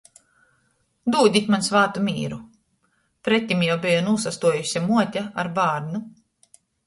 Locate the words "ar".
5.43-5.51